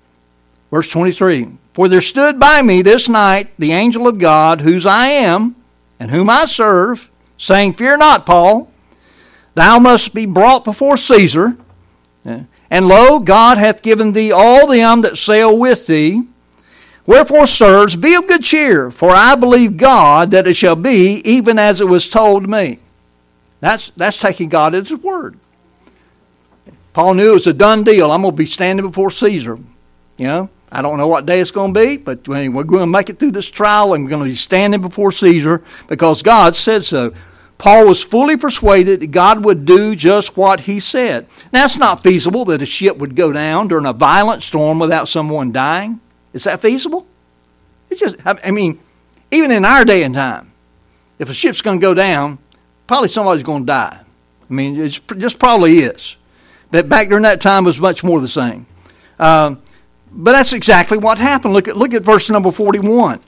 [0.72, 5.08] Verse 23 For there stood by me this night the angel of God, whose I
[5.08, 5.56] am,
[6.00, 8.72] and whom I serve, saying, Fear not, Paul.
[9.54, 11.58] Thou must be brought before Caesar.
[12.70, 16.24] And lo, God hath given thee all them that sail with thee.
[17.08, 21.58] Wherefore, sirs, be of good cheer, for I believe God that it shall be even
[21.58, 22.80] as it was told me.
[23.62, 25.40] That's, that's taking God at His word.
[26.92, 28.12] Paul knew it was a done deal.
[28.12, 29.58] I'm going to be standing before Caesar.
[30.18, 32.88] You know, I don't know what day it's going to be, but we're going to
[32.88, 36.56] make it through this trial and we're going to be standing before Caesar because God
[36.56, 37.14] said so.
[37.58, 41.28] Paul was fully persuaded that God would do just what he said.
[41.54, 45.08] Now, it's not feasible that a ship would go down during a violent storm without
[45.08, 46.02] someone dying.
[46.38, 47.08] Is that feasible?
[47.90, 48.80] It's just, I mean,
[49.32, 50.52] even in our day and time,
[51.18, 52.38] if a ship's going to go down,
[52.86, 54.02] probably somebody's going to die.
[54.50, 56.16] I mean, it just probably is.
[56.70, 58.68] But back during that time was much more the same.
[59.18, 59.64] Um,
[60.12, 61.56] but that's exactly what happened.
[61.56, 63.20] Look at, look at verse number 41.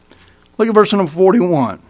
[0.59, 1.81] Look at verse number 41.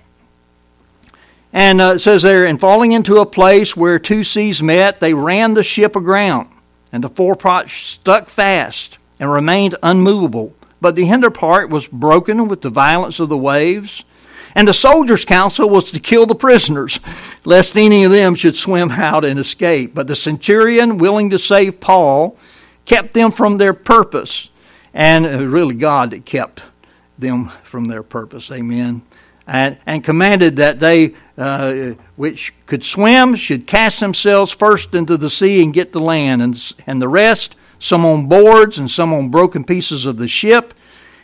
[1.51, 5.13] And uh, it says there, and falling into a place where two seas met, they
[5.13, 6.47] ran the ship aground,
[6.93, 10.53] and the forepart stuck fast and remained unmovable.
[10.81, 14.03] But the hinder part was broken with the violence of the waves.
[14.55, 16.99] And the soldiers' counsel was to kill the prisoners,
[17.45, 19.93] lest any of them should swim out and escape.
[19.93, 22.35] But the centurion, willing to save Paul,
[22.85, 24.49] kept them from their purpose.
[24.93, 26.63] And it was really God that kept
[27.17, 28.49] them from their purpose.
[28.51, 29.03] Amen.
[29.45, 35.29] And, and commanded that they uh, which could swim should cast themselves first into the
[35.29, 39.29] sea and get to land, and, and the rest, some on boards and some on
[39.29, 40.73] broken pieces of the ship.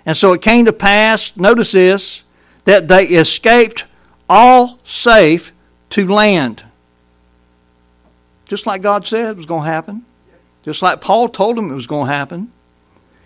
[0.06, 2.24] And so it came to pass, notice this,
[2.64, 3.86] that they escaped
[4.30, 5.52] all safe
[5.92, 6.64] to land.
[8.46, 10.06] Just like God said it was going to happen.
[10.64, 12.52] Just like Paul told them it was going to happen.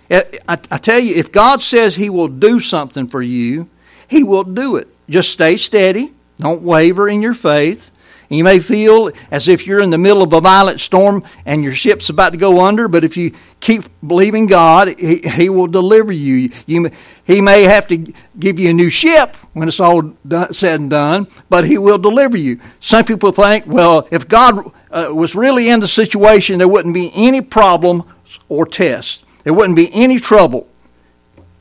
[0.09, 3.69] Eh, I, I tell you, if God says He will do something for you,
[4.07, 4.87] He will do it.
[5.09, 6.13] Just stay steady.
[6.37, 7.91] Don't waver in your faith.
[8.29, 11.73] You may feel as if you're in the middle of a violent storm and your
[11.73, 16.13] ship's about to go under, but if you keep believing God, He, he will deliver
[16.13, 16.51] you.
[16.67, 16.91] you.
[17.25, 17.97] He may have to
[18.37, 21.97] give you a new ship when it's all done, said and done, but He will
[21.97, 22.59] deliver you.
[22.79, 27.11] Some people think, well, if God uh, was really in the situation, there wouldn't be
[27.15, 28.03] any problem
[28.47, 30.67] or test, there wouldn't be any trouble.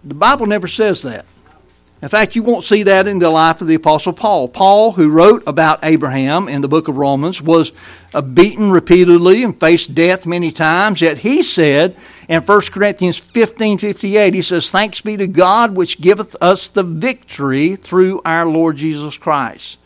[0.04, 1.24] The Bible never says that.
[2.00, 4.46] In fact, you won't see that in the life of the Apostle Paul.
[4.46, 7.72] Paul, who wrote about Abraham in the book of Romans, was
[8.14, 11.00] uh, beaten repeatedly and faced death many times.
[11.00, 11.96] Yet he said
[12.28, 16.84] in 1 Corinthians 15 58, he says, Thanks be to God which giveth us the
[16.84, 19.78] victory through our Lord Jesus Christ.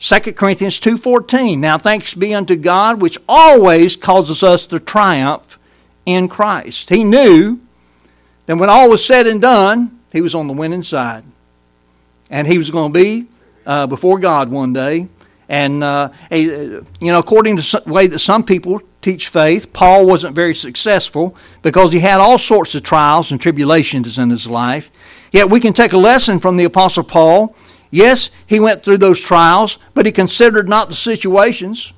[0.00, 5.58] 2 Corinthians 2:14 Now thanks be unto God which always causes us to triumph
[6.06, 6.88] in Christ.
[6.88, 7.58] He knew
[8.46, 11.24] that when all was said and done, he was on the winning side
[12.30, 13.26] and he was going to be
[13.66, 15.08] uh, before God one day.
[15.48, 20.34] And uh, you know, according to the way that some people teach faith, Paul wasn't
[20.34, 24.90] very successful because he had all sorts of trials and tribulations in his life.
[25.32, 27.54] Yet we can take a lesson from the Apostle Paul.
[27.90, 31.94] Yes, he went through those trials, but he considered not the situations.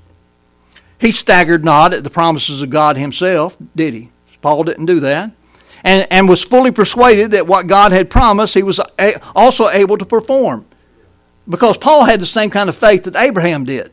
[1.01, 4.11] He staggered not at the promises of God himself, did he?
[4.41, 5.33] Paul didn't do that
[5.85, 8.81] and, and was fully persuaded that what God had promised, he was
[9.35, 10.67] also able to perform.
[11.49, 13.93] Because Paul had the same kind of faith that Abraham did.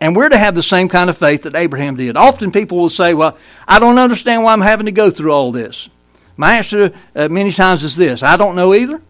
[0.00, 2.16] And we're to have the same kind of faith that Abraham did.
[2.16, 5.52] Often people will say, Well, I don't understand why I'm having to go through all
[5.52, 5.88] this.
[6.36, 9.00] My answer uh, many times is this I don't know either,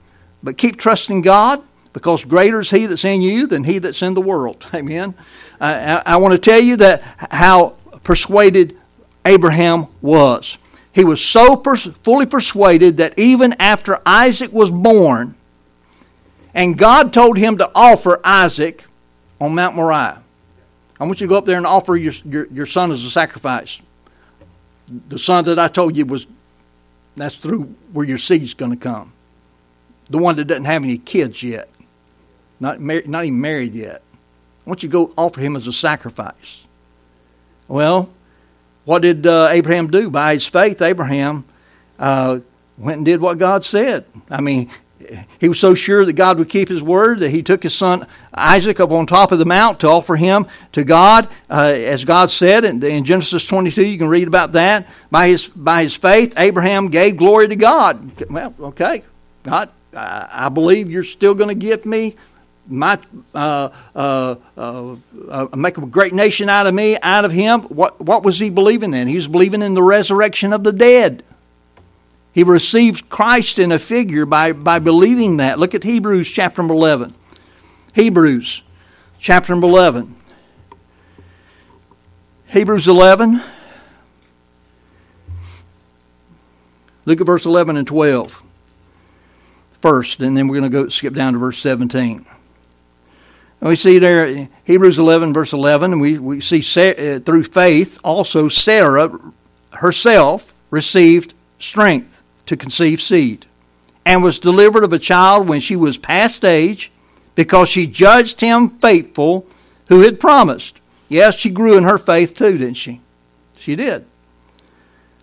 [0.42, 4.14] but keep trusting God because greater is He that's in you than He that's in
[4.14, 4.66] the world.
[4.74, 5.14] Amen.
[5.60, 8.76] Uh, I, I want to tell you that how persuaded
[9.24, 10.58] Abraham was.
[10.98, 15.36] He was so pers- fully persuaded that even after Isaac was born,
[16.52, 18.84] and God told him to offer Isaac
[19.40, 20.20] on Mount Moriah.
[20.98, 23.10] I want you to go up there and offer your, your, your son as a
[23.10, 23.80] sacrifice.
[25.08, 26.26] The son that I told you was,
[27.14, 29.12] that's through where your seed's going to come.
[30.10, 31.68] The one that doesn't have any kids yet,
[32.58, 34.02] not, mar- not even married yet.
[34.66, 36.64] I want you to go offer him as a sacrifice.
[37.68, 38.10] Well,
[38.88, 40.08] what did uh, Abraham do?
[40.08, 41.44] By his faith, Abraham
[41.98, 42.38] uh,
[42.78, 44.06] went and did what God said.
[44.30, 44.70] I mean,
[45.38, 48.06] he was so sure that God would keep his word that he took his son
[48.32, 52.30] Isaac up on top of the mount to offer him to God, uh, as God
[52.30, 53.84] said in, in, Genesis 22.
[53.84, 54.88] You can read about that.
[55.10, 58.22] By his by his faith, Abraham gave glory to God.
[58.30, 59.02] Well, okay,
[59.42, 62.16] God, I, I believe you're still going to give me
[62.68, 62.98] my
[63.34, 64.96] uh, uh, uh,
[65.28, 67.62] uh, make a great nation out of me, out of him.
[67.62, 69.08] What what was he believing in?
[69.08, 71.24] He was believing in the resurrection of the dead.
[72.32, 75.58] He received Christ in a figure by by believing that.
[75.58, 77.14] Look at Hebrews chapter eleven.
[77.94, 78.62] Hebrews
[79.18, 80.14] chapter eleven.
[82.46, 83.42] Hebrews eleven.
[87.04, 88.42] Look at verse eleven and 12
[89.80, 92.26] first, and then we're going to go skip down to verse seventeen.
[93.60, 97.98] And we see there, Hebrews 11, verse 11, and we, we see uh, through faith
[98.04, 99.18] also Sarah
[99.72, 103.46] herself received strength to conceive seed
[104.06, 106.90] and was delivered of a child when she was past age
[107.34, 109.46] because she judged him faithful
[109.88, 110.78] who had promised.
[111.08, 113.00] Yes, she grew in her faith too, didn't she?
[113.58, 114.06] She did.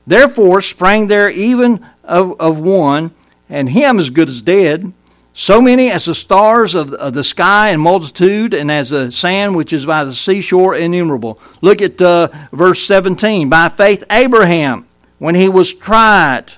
[0.06, 3.12] Therefore sprang there even of, of one,
[3.50, 4.94] and him as good as dead,
[5.38, 9.74] so many as the stars of, the sky in multitude, and as the sand which
[9.74, 11.38] is by the seashore innumerable.
[11.60, 13.50] Look at uh, verse 17.
[13.50, 14.88] By faith, Abraham,
[15.20, 16.54] when he was tried,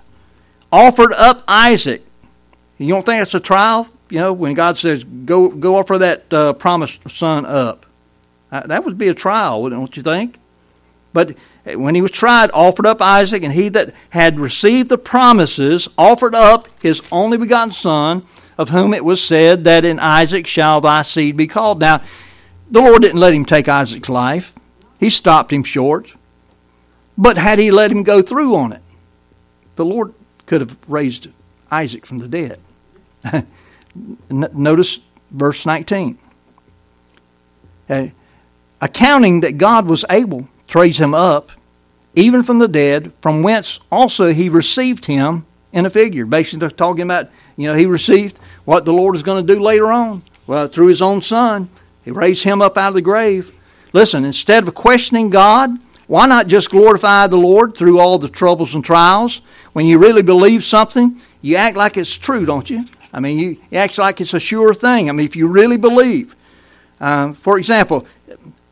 [0.72, 2.06] offered up Isaac.
[2.78, 3.90] You don't think that's a trial?
[4.10, 7.88] You know, when God says, go, go offer that uh, promised son up.
[8.52, 10.38] Uh, that would be a trial, wouldn't you think?
[11.14, 15.90] But when he was tried, offered up Isaac, and he that had received the promises
[15.98, 18.24] offered up his only begotten son,
[18.58, 21.80] of whom it was said that in Isaac shall thy seed be called.
[21.80, 22.02] Now,
[22.70, 24.54] the Lord didn't let him take Isaac's life,
[25.00, 26.16] he stopped him short.
[27.20, 28.82] But had he let him go through on it,
[29.76, 30.14] the Lord
[30.46, 31.30] could have raised
[31.72, 32.60] Isaac from the dead.
[34.30, 35.00] Notice
[35.32, 36.20] verse 19.
[37.90, 38.08] Uh,
[38.82, 41.52] accounting that God was able to raise him up,
[42.16, 46.26] even from the dead, from whence also he received him in a figure.
[46.26, 49.92] Basically, talking about, you know, he received what the Lord is going to do later
[49.92, 50.24] on.
[50.46, 51.70] Well, through his own son,
[52.06, 53.54] he raised him up out of the grave.
[53.92, 55.72] Listen, instead of questioning God,
[56.08, 59.42] why not just glorify the Lord through all the troubles and trials?
[59.74, 62.86] When you really believe something, you act like it's true, don't you?
[63.12, 65.10] I mean, you, act like it's a sure thing.
[65.10, 66.36] I mean, if you really believe.
[67.00, 68.06] Uh, for example,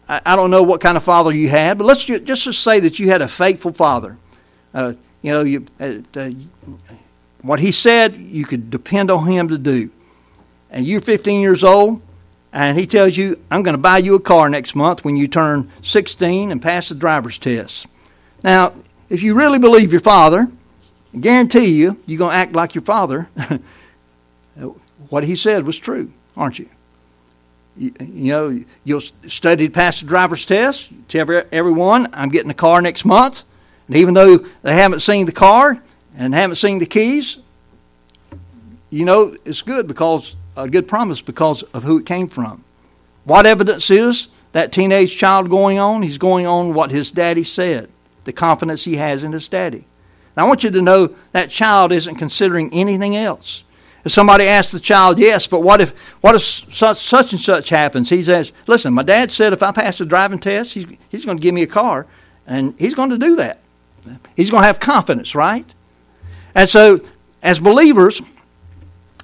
[0.07, 2.79] I, I, don't know what kind of father you had, but let's just, just say
[2.79, 4.17] that you had a faithful father.
[4.73, 6.31] Uh, you know, you, uh, uh,
[7.45, 9.91] what he said, you could depend on him to do.
[10.71, 12.01] And you're 15 years old,
[12.51, 15.27] and he tells you, I'm going to buy you a car next month when you
[15.27, 17.85] turn 16 and pass the driver's test.
[18.43, 18.73] Now,
[19.09, 20.49] if you really believe your father,
[21.13, 23.29] I guarantee you, you're going to act like your father.
[25.09, 26.69] what he said was true, aren't you?
[27.77, 30.89] You, know, you'll study to pass the driver's test.
[31.09, 33.43] Tell everyone, I'm getting a car next month.
[33.87, 35.83] And even though they haven't seen the car
[36.17, 37.39] and haven't seen the keys,
[38.89, 42.63] you know it's good because a good promise because of who it came from.
[43.23, 46.03] What evidence is that teenage child going on?
[46.03, 47.89] He's going on what his daddy said,
[48.23, 49.85] the confidence he has in his daddy.
[50.37, 53.63] Now, I want you to know that child isn't considering anything else.
[54.03, 55.91] If somebody asks the child, yes, but what if
[56.21, 58.09] what if such, such and such happens?
[58.09, 61.37] He says, listen, my dad said if I pass the driving test, he's, he's going
[61.37, 62.05] to give me a car,
[62.45, 63.61] and he's going to do that.
[64.35, 65.65] He's going to have confidence, right?
[66.55, 67.01] And so,
[67.43, 68.21] as believers,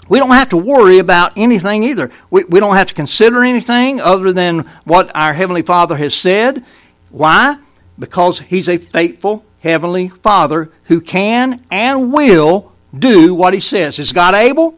[0.10, 2.12] we don't have to worry about anything either.
[2.30, 6.66] We, we don't have to consider anything other than what our Heavenly Father has said.
[7.10, 7.58] Why?
[7.98, 14.00] Because He's a faithful Heavenly Father who can and will do what He says.
[14.00, 14.78] Is God able?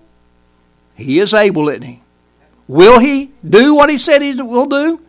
[0.96, 2.02] He is able, isn't He?
[2.68, 5.02] Will He do what He said He will do?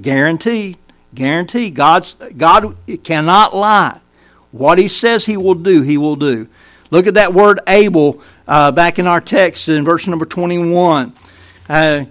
[0.00, 0.78] Guaranteed.
[1.14, 1.76] Guaranteed.
[1.76, 4.00] God's, God cannot lie.
[4.50, 6.48] What He says He will do, He will do.
[6.90, 11.12] Look at that word able uh, back in our text in verse number 21.
[11.68, 12.06] Uh,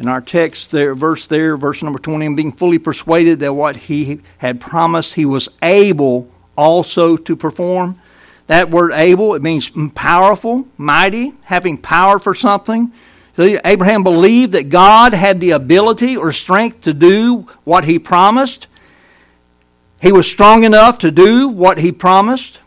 [0.00, 3.76] in our text there verse there verse number 20 and being fully persuaded that what
[3.76, 8.00] he had promised he was able also to perform
[8.46, 12.90] that word able it means powerful mighty having power for something
[13.36, 18.66] so abraham believed that god had the ability or strength to do what he promised
[20.00, 22.58] he was strong enough to do what he promised.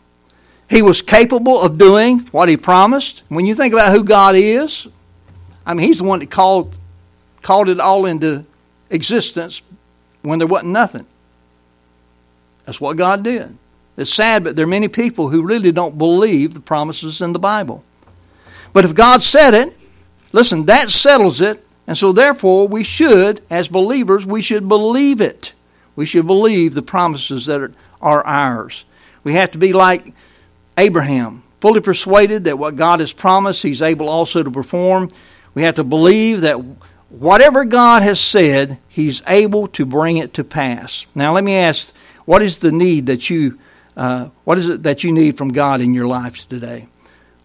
[0.70, 3.22] He was capable of doing what he promised.
[3.28, 4.86] When you think about who God is,
[5.66, 6.78] I mean, he's the one that called,
[7.42, 8.44] called it all into
[8.88, 9.62] existence
[10.22, 11.06] when there wasn't nothing.
[12.64, 13.56] That's what God did.
[13.96, 17.38] It's sad, but there are many people who really don't believe the promises in the
[17.38, 17.84] Bible.
[18.72, 19.76] But if God said it,
[20.34, 21.64] listen, that settles it.
[21.86, 25.52] And so, therefore, we should, as believers, we should believe it.
[25.96, 28.84] We should believe the promises that are, ours.
[29.22, 30.12] We have to be like
[30.76, 35.10] Abraham, fully persuaded that what God has promised, He's able also to perform.
[35.54, 36.56] We have to believe that
[37.10, 41.06] whatever God has said, He's able to bring it to pass.
[41.14, 41.92] Now, let me ask
[42.24, 43.58] what is the need that you,
[43.96, 46.88] uh, what is it that you need from God in your life today?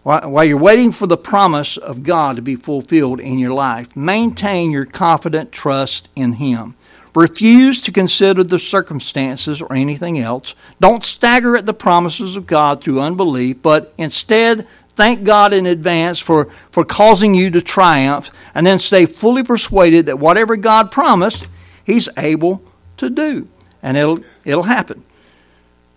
[0.02, 4.70] While you're waiting for the promise of God to be fulfilled in your life, maintain
[4.70, 6.74] your confident trust in Him.
[7.14, 10.54] Refuse to consider the circumstances or anything else.
[10.80, 16.18] Don't stagger at the promises of God through unbelief, but instead thank God in advance
[16.18, 21.46] for, for causing you to triumph, and then stay fully persuaded that whatever God promised,
[21.84, 22.62] He's able
[22.96, 23.48] to do.
[23.82, 25.04] And it'll, it'll happen.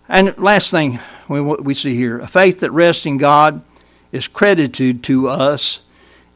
[0.08, 0.98] And last thing
[1.28, 3.62] we, we see here a faith that rests in God
[4.14, 5.80] is credited to us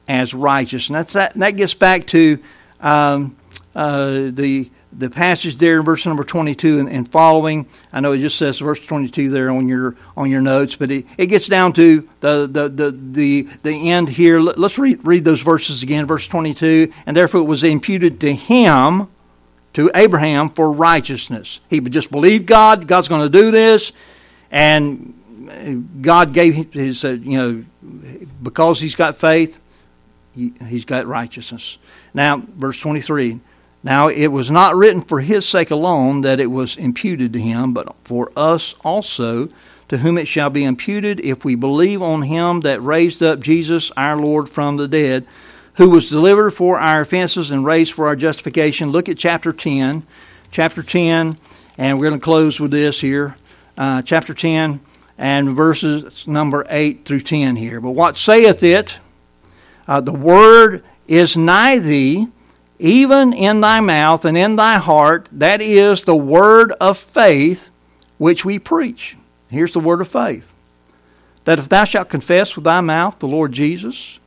[0.08, 0.88] as righteous.
[0.88, 2.40] And that's that, and that gets back to
[2.80, 3.36] um,
[3.74, 7.68] uh, the the passage there in verse number 22 and, and, following.
[7.92, 11.06] I know it just says verse 22 there on your on your notes, but it,
[11.16, 14.40] it gets down to the the the the, the end here.
[14.40, 16.06] Let's read read those verses again.
[16.06, 19.06] Verse 22, and therefore it was imputed to him,
[19.74, 21.60] to Abraham, for righteousness.
[21.70, 22.88] He just believe God.
[22.88, 23.92] God's going to do this,
[24.50, 25.14] and
[26.00, 27.64] God gave his uh, you know
[28.42, 29.60] because he's got faith,
[30.34, 31.78] he, he's got righteousness.
[32.14, 33.40] Now, verse 23.
[33.82, 37.72] Now it was not written for his sake alone that it was imputed to him,
[37.72, 39.48] but for us also,
[39.88, 43.90] to whom it shall be imputed if we believe on him that raised up Jesus
[43.96, 45.26] our Lord from the dead,
[45.76, 48.90] who was delivered for our offenses and raised for our justification.
[48.90, 50.04] Look at chapter 10.
[50.50, 51.38] Chapter 10,
[51.76, 53.36] and we're going to close with this here.
[53.76, 54.80] Uh, chapter 10
[55.18, 57.80] and verses number 8 through 10 here.
[57.80, 58.98] But what saith it?
[59.86, 62.28] Uh, the word is nigh thee
[62.78, 67.70] even in thy mouth and in thy heart, that is the word of faith
[68.18, 69.16] which we preach.
[69.50, 70.52] Here's the word of faith
[71.44, 74.18] that if thou shalt confess with thy mouth the Lord Jesus,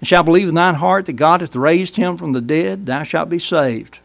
[0.00, 3.04] and shalt believe in thine heart that God hath raised him from the dead, thou
[3.04, 4.00] shalt be saved.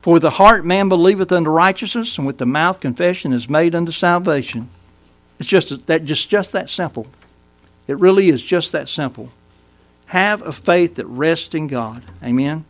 [0.00, 3.74] For with the heart man believeth unto righteousness, and with the mouth confession is made
[3.74, 4.70] unto salvation.
[5.38, 7.06] It's just that just, just that simple.
[7.86, 9.30] It really is just that simple.
[10.06, 12.02] Have a faith that rests in God.
[12.22, 12.64] Amen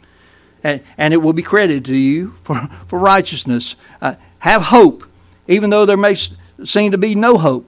[0.62, 3.77] and, and it will be credited to you for, for righteousness.
[4.01, 5.05] Uh, have hope,
[5.47, 6.16] even though there may
[6.64, 7.66] seem to be no hope.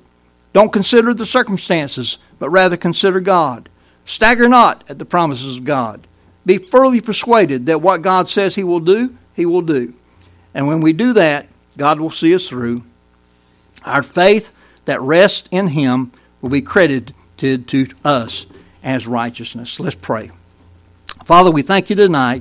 [0.53, 3.69] Don't consider the circumstances, but rather consider God.
[4.05, 6.07] Stagger not at the promises of God.
[6.45, 9.95] Be fully persuaded that what God says He will do, He will do.
[10.53, 11.47] And when we do that,
[11.77, 12.83] God will see us through.
[13.85, 14.53] Our faith
[14.91, 16.11] that rests in Him
[16.41, 18.47] will be credited to us
[18.83, 19.79] as righteousness.
[19.79, 20.33] Let's pray.
[21.25, 22.39] Father, we thank you tonight